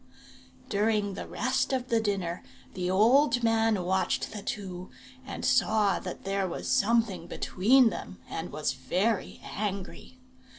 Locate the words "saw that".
5.45-6.23